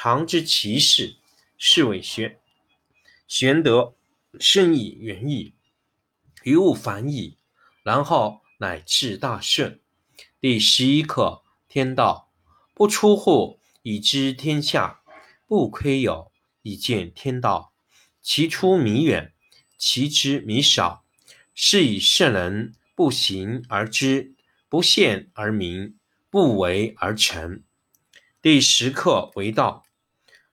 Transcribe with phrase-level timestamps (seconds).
[0.00, 1.16] 常知其事，
[1.56, 2.38] 是谓玄。
[3.26, 3.96] 玄德
[4.38, 5.54] 深以，远矣，
[6.44, 7.36] 于物反矣，
[7.82, 9.80] 然后乃至大顺。
[10.40, 12.30] 第十一课：天道
[12.74, 15.02] 不出户，以知天下；
[15.48, 16.30] 不窥有，
[16.62, 17.72] 以见天道。
[18.22, 19.32] 其出弥远，
[19.76, 21.04] 其知弥少。
[21.56, 24.36] 是以圣人不行而知，
[24.68, 25.98] 不见而明，
[26.30, 27.64] 不为而成。
[28.40, 29.84] 第十课：为道，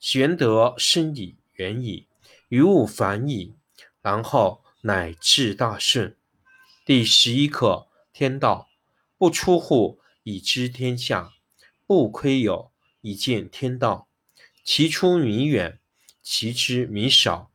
[0.00, 2.06] 玄德深矣，远矣，
[2.48, 3.54] 于物反矣，
[4.00, 6.16] 然后乃至大顺。
[6.86, 8.70] 第十一课：天道
[9.18, 11.34] 不出户，以知天下；
[11.86, 12.72] 不窥有，
[13.02, 14.08] 以见天道。
[14.64, 15.78] 其出弥远，
[16.22, 17.50] 其知弥少。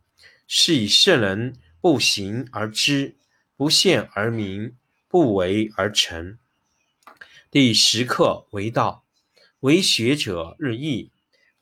[0.48, 3.18] 是以圣人不行而知，
[3.58, 4.78] 不见而明，
[5.08, 6.38] 不为而成。
[7.50, 9.04] 第十课为道，
[9.62, 11.12] 为学者日益，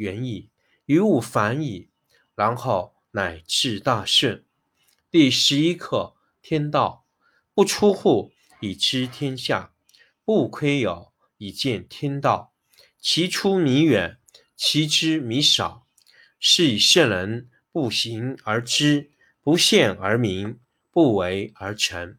[0.00, 0.48] 远矣，
[0.86, 1.90] 于物反矣，
[2.34, 4.46] 然后乃至大顺。
[5.10, 7.04] 第十一课：天道
[7.52, 9.74] 不出户，以知天下；
[10.24, 12.54] 不窥有，以见天道。
[12.98, 14.18] 其出弥远，
[14.56, 15.86] 其知弥少。
[16.38, 19.10] 是以圣人不行而知，
[19.42, 20.58] 不见而明，
[20.90, 22.16] 不为而成。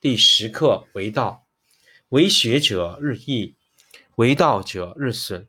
[0.00, 1.46] 第十课：为道，
[2.08, 3.56] 为学者日益。
[4.16, 5.48] 为道者日损，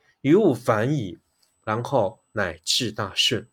[0.21, 1.17] 于物反矣，
[1.63, 3.49] 然后乃至大顺。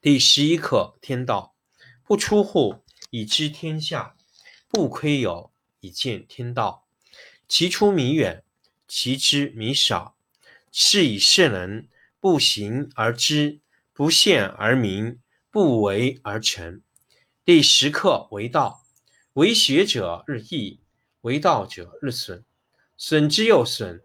[0.00, 1.56] 第十一课：天道
[2.04, 4.14] 不出户，以知天下；
[4.68, 5.50] 不窥牖，
[5.80, 6.86] 以见天道。
[7.48, 8.44] 其出弥远，
[8.86, 10.14] 其知弥少。
[10.70, 11.88] 是以圣人
[12.20, 13.58] 不行而知，
[13.92, 15.18] 不见而明，
[15.50, 16.82] 不为而成。
[17.44, 18.84] 第十课：为道，
[19.32, 20.78] 为学者日益，
[21.22, 22.44] 为道者日损，
[22.96, 24.04] 损之又损，